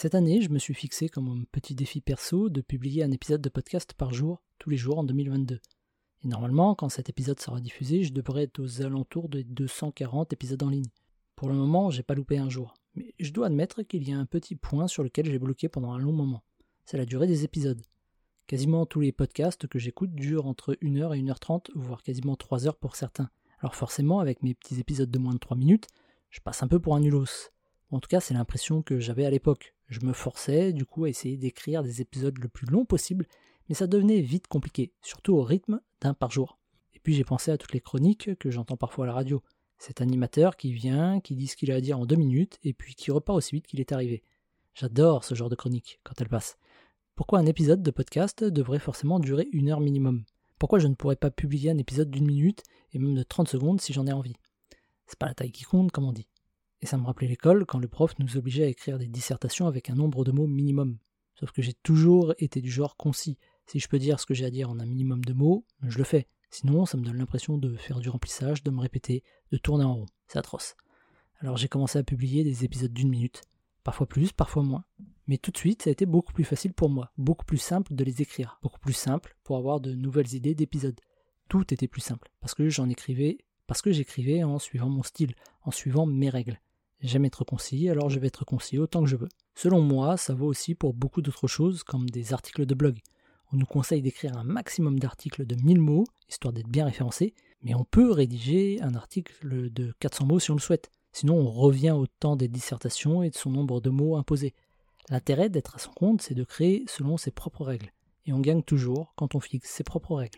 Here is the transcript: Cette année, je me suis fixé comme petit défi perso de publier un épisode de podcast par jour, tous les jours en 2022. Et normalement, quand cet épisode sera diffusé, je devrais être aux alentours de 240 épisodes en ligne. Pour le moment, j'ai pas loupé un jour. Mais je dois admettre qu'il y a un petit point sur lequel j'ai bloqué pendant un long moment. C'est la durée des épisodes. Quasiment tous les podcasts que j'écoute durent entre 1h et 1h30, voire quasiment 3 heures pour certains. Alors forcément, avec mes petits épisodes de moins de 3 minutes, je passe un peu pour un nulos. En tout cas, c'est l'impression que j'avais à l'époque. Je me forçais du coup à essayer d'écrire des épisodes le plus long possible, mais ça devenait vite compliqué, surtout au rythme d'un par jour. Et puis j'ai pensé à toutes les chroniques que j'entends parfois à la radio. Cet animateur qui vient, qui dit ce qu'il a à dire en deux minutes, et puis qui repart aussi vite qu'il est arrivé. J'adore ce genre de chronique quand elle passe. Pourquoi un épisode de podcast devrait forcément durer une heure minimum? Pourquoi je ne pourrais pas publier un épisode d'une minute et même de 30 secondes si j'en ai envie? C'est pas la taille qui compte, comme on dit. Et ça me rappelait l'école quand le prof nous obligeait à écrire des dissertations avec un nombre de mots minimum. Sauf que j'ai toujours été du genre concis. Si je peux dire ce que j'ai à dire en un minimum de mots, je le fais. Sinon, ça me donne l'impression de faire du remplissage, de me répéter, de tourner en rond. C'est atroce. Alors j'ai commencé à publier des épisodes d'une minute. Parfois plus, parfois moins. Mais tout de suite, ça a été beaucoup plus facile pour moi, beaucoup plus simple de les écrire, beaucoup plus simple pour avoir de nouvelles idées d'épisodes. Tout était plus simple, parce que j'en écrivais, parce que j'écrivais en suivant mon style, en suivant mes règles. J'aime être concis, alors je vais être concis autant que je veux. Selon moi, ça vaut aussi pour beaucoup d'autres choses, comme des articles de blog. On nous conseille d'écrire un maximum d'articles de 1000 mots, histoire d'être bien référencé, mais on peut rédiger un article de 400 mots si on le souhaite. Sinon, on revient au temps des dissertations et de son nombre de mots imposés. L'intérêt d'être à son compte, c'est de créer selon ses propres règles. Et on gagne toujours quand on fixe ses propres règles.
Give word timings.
Cette 0.00 0.14
année, 0.14 0.40
je 0.40 0.50
me 0.50 0.60
suis 0.60 0.74
fixé 0.74 1.08
comme 1.08 1.44
petit 1.50 1.74
défi 1.74 2.00
perso 2.00 2.50
de 2.50 2.60
publier 2.60 3.02
un 3.02 3.10
épisode 3.10 3.40
de 3.40 3.48
podcast 3.48 3.94
par 3.94 4.14
jour, 4.14 4.40
tous 4.60 4.70
les 4.70 4.76
jours 4.76 5.00
en 5.00 5.02
2022. 5.02 5.58
Et 6.22 6.28
normalement, 6.28 6.76
quand 6.76 6.88
cet 6.88 7.08
épisode 7.08 7.40
sera 7.40 7.60
diffusé, 7.60 8.04
je 8.04 8.12
devrais 8.12 8.44
être 8.44 8.60
aux 8.60 8.82
alentours 8.82 9.28
de 9.28 9.42
240 9.42 10.32
épisodes 10.32 10.62
en 10.62 10.68
ligne. 10.68 10.86
Pour 11.34 11.48
le 11.48 11.56
moment, 11.56 11.90
j'ai 11.90 12.04
pas 12.04 12.14
loupé 12.14 12.38
un 12.38 12.48
jour. 12.48 12.74
Mais 12.94 13.12
je 13.18 13.32
dois 13.32 13.48
admettre 13.48 13.82
qu'il 13.82 14.08
y 14.08 14.12
a 14.12 14.18
un 14.20 14.24
petit 14.24 14.54
point 14.54 14.86
sur 14.86 15.02
lequel 15.02 15.26
j'ai 15.26 15.40
bloqué 15.40 15.68
pendant 15.68 15.90
un 15.90 15.98
long 15.98 16.12
moment. 16.12 16.44
C'est 16.84 16.96
la 16.96 17.04
durée 17.04 17.26
des 17.26 17.42
épisodes. 17.42 17.82
Quasiment 18.46 18.86
tous 18.86 19.00
les 19.00 19.10
podcasts 19.10 19.66
que 19.66 19.80
j'écoute 19.80 20.14
durent 20.14 20.46
entre 20.46 20.74
1h 20.74 21.18
et 21.18 21.22
1h30, 21.24 21.72
voire 21.74 22.04
quasiment 22.04 22.36
3 22.36 22.68
heures 22.68 22.78
pour 22.78 22.94
certains. 22.94 23.30
Alors 23.58 23.74
forcément, 23.74 24.20
avec 24.20 24.44
mes 24.44 24.54
petits 24.54 24.78
épisodes 24.78 25.10
de 25.10 25.18
moins 25.18 25.34
de 25.34 25.40
3 25.40 25.56
minutes, 25.56 25.88
je 26.30 26.38
passe 26.38 26.62
un 26.62 26.68
peu 26.68 26.78
pour 26.78 26.94
un 26.94 27.00
nulos. 27.00 27.50
En 27.90 28.00
tout 28.00 28.08
cas, 28.08 28.20
c'est 28.20 28.34
l'impression 28.34 28.82
que 28.82 29.00
j'avais 29.00 29.24
à 29.24 29.30
l'époque. 29.30 29.74
Je 29.88 30.00
me 30.00 30.12
forçais 30.12 30.72
du 30.72 30.84
coup 30.84 31.04
à 31.04 31.08
essayer 31.08 31.36
d'écrire 31.38 31.82
des 31.82 32.02
épisodes 32.02 32.38
le 32.38 32.48
plus 32.48 32.66
long 32.66 32.84
possible, 32.84 33.26
mais 33.68 33.74
ça 33.74 33.86
devenait 33.86 34.20
vite 34.20 34.46
compliqué, 34.46 34.92
surtout 35.00 35.34
au 35.34 35.42
rythme 35.42 35.80
d'un 36.00 36.14
par 36.14 36.30
jour. 36.30 36.58
Et 36.94 37.00
puis 37.00 37.14
j'ai 37.14 37.24
pensé 37.24 37.50
à 37.50 37.56
toutes 37.56 37.72
les 37.72 37.80
chroniques 37.80 38.34
que 38.38 38.50
j'entends 38.50 38.76
parfois 38.76 39.04
à 39.04 39.08
la 39.08 39.14
radio. 39.14 39.42
Cet 39.78 40.00
animateur 40.00 40.56
qui 40.56 40.72
vient, 40.72 41.20
qui 41.20 41.34
dit 41.34 41.46
ce 41.46 41.56
qu'il 41.56 41.72
a 41.72 41.76
à 41.76 41.80
dire 41.80 41.98
en 41.98 42.04
deux 42.04 42.16
minutes, 42.16 42.58
et 42.62 42.74
puis 42.74 42.94
qui 42.94 43.10
repart 43.10 43.38
aussi 43.38 43.54
vite 43.54 43.66
qu'il 43.66 43.80
est 43.80 43.92
arrivé. 43.92 44.22
J'adore 44.74 45.24
ce 45.24 45.34
genre 45.34 45.48
de 45.48 45.54
chronique 45.54 46.00
quand 46.04 46.20
elle 46.20 46.28
passe. 46.28 46.58
Pourquoi 47.14 47.38
un 47.38 47.46
épisode 47.46 47.82
de 47.82 47.90
podcast 47.90 48.44
devrait 48.44 48.78
forcément 48.78 49.18
durer 49.18 49.48
une 49.52 49.70
heure 49.70 49.80
minimum? 49.80 50.24
Pourquoi 50.58 50.78
je 50.78 50.88
ne 50.88 50.94
pourrais 50.94 51.16
pas 51.16 51.30
publier 51.30 51.70
un 51.70 51.78
épisode 51.78 52.10
d'une 52.10 52.26
minute 52.26 52.62
et 52.92 52.98
même 52.98 53.14
de 53.14 53.22
30 53.22 53.48
secondes 53.48 53.80
si 53.80 53.92
j'en 53.92 54.06
ai 54.06 54.12
envie? 54.12 54.36
C'est 55.06 55.18
pas 55.18 55.26
la 55.26 55.34
taille 55.34 55.52
qui 55.52 55.64
compte, 55.64 55.90
comme 55.90 56.04
on 56.04 56.12
dit. 56.12 56.28
Et 56.80 56.86
ça 56.86 56.96
me 56.96 57.04
rappelait 57.04 57.28
l'école 57.28 57.66
quand 57.66 57.78
le 57.78 57.88
prof 57.88 58.18
nous 58.18 58.36
obligeait 58.36 58.64
à 58.64 58.68
écrire 58.68 58.98
des 58.98 59.08
dissertations 59.08 59.66
avec 59.66 59.90
un 59.90 59.94
nombre 59.94 60.24
de 60.24 60.32
mots 60.32 60.46
minimum. 60.46 60.98
Sauf 61.34 61.52
que 61.52 61.62
j'ai 61.62 61.74
toujours 61.74 62.34
été 62.38 62.60
du 62.60 62.70
genre 62.70 62.96
concis. 62.96 63.38
Si 63.66 63.78
je 63.80 63.88
peux 63.88 63.98
dire 63.98 64.18
ce 64.20 64.26
que 64.26 64.34
j'ai 64.34 64.44
à 64.44 64.50
dire 64.50 64.70
en 64.70 64.80
un 64.80 64.86
minimum 64.86 65.24
de 65.24 65.32
mots, 65.32 65.64
je 65.82 65.98
le 65.98 66.04
fais. 66.04 66.26
Sinon, 66.50 66.86
ça 66.86 66.96
me 66.96 67.04
donne 67.04 67.18
l'impression 67.18 67.58
de 67.58 67.76
faire 67.76 68.00
du 68.00 68.08
remplissage, 68.08 68.62
de 68.62 68.70
me 68.70 68.80
répéter, 68.80 69.22
de 69.52 69.58
tourner 69.58 69.84
en 69.84 69.94
rond. 69.94 70.06
C'est 70.26 70.38
atroce. 70.38 70.76
Alors 71.40 71.56
j'ai 71.56 71.68
commencé 71.68 71.98
à 71.98 72.02
publier 72.02 72.42
des 72.42 72.64
épisodes 72.64 72.92
d'une 72.92 73.10
minute. 73.10 73.42
Parfois 73.84 74.06
plus, 74.06 74.32
parfois 74.32 74.62
moins. 74.62 74.84
Mais 75.26 75.38
tout 75.38 75.50
de 75.50 75.58
suite, 75.58 75.82
ça 75.82 75.90
a 75.90 75.92
été 75.92 76.06
beaucoup 76.06 76.32
plus 76.32 76.44
facile 76.44 76.72
pour 76.72 76.88
moi, 76.88 77.12
beaucoup 77.18 77.44
plus 77.44 77.58
simple 77.58 77.94
de 77.94 78.02
les 78.02 78.22
écrire, 78.22 78.58
beaucoup 78.62 78.80
plus 78.80 78.94
simple 78.94 79.36
pour 79.44 79.56
avoir 79.56 79.80
de 79.80 79.94
nouvelles 79.94 80.34
idées 80.34 80.54
d'épisodes. 80.54 80.98
Tout 81.48 81.72
était 81.72 81.88
plus 81.88 82.00
simple, 82.00 82.30
parce 82.40 82.54
que 82.54 82.68
j'en 82.68 82.88
écrivais, 82.88 83.38
parce 83.66 83.82
que 83.82 83.92
j'écrivais 83.92 84.42
en 84.42 84.58
suivant 84.58 84.88
mon 84.88 85.02
style, 85.02 85.34
en 85.62 85.70
suivant 85.70 86.06
mes 86.06 86.30
règles. 86.30 86.60
J'aime 87.00 87.24
être 87.24 87.44
concis, 87.44 87.88
alors 87.88 88.10
je 88.10 88.18
vais 88.18 88.26
être 88.26 88.44
concis 88.44 88.78
autant 88.78 89.02
que 89.02 89.08
je 89.08 89.16
veux. 89.16 89.28
Selon 89.54 89.80
moi, 89.80 90.16
ça 90.16 90.34
vaut 90.34 90.46
aussi 90.46 90.74
pour 90.74 90.94
beaucoup 90.94 91.22
d'autres 91.22 91.46
choses, 91.46 91.84
comme 91.84 92.10
des 92.10 92.32
articles 92.32 92.66
de 92.66 92.74
blog. 92.74 92.98
On 93.52 93.56
nous 93.56 93.66
conseille 93.66 94.02
d'écrire 94.02 94.36
un 94.36 94.44
maximum 94.44 94.98
d'articles 94.98 95.46
de 95.46 95.54
1000 95.54 95.80
mots, 95.80 96.04
histoire 96.28 96.52
d'être 96.52 96.68
bien 96.68 96.84
référencé, 96.84 97.34
mais 97.62 97.74
on 97.74 97.84
peut 97.84 98.10
rédiger 98.10 98.80
un 98.82 98.94
article 98.94 99.70
de 99.70 99.94
400 100.00 100.26
mots 100.26 100.38
si 100.40 100.50
on 100.50 100.54
le 100.54 100.60
souhaite. 100.60 100.90
Sinon, 101.12 101.36
on 101.36 101.50
revient 101.50 101.92
au 101.92 102.06
temps 102.06 102.36
des 102.36 102.48
dissertations 102.48 103.22
et 103.22 103.30
de 103.30 103.36
son 103.36 103.50
nombre 103.50 103.80
de 103.80 103.90
mots 103.90 104.16
imposés. 104.16 104.54
L'intérêt 105.08 105.48
d'être 105.48 105.76
à 105.76 105.78
son 105.78 105.92
compte, 105.92 106.20
c'est 106.20 106.34
de 106.34 106.44
créer 106.44 106.84
selon 106.86 107.16
ses 107.16 107.30
propres 107.30 107.64
règles. 107.64 107.92
Et 108.26 108.32
on 108.32 108.40
gagne 108.40 108.62
toujours 108.62 109.14
quand 109.16 109.34
on 109.34 109.40
fixe 109.40 109.70
ses 109.70 109.84
propres 109.84 110.16
règles. 110.16 110.36